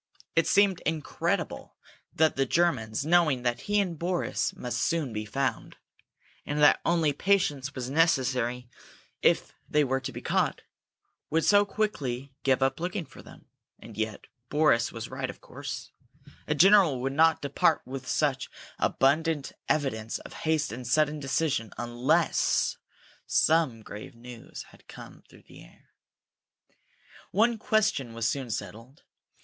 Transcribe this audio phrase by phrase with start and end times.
[0.35, 1.75] It seemed incredible
[2.11, 5.77] that the Germans, knowing that he and Boris must soon be found,
[6.43, 8.67] and that only patience was necessary
[9.21, 10.63] if they were to be caught,
[11.29, 13.45] would so quickly give up looking for them.
[13.77, 15.91] And yet Boris was right, of course.
[16.47, 18.49] A general would not depart with such
[18.79, 22.75] abundant evidence of haste and sudden decision unless
[23.27, 25.91] some grave news had come through the air.
[27.29, 29.03] One question was soon settled.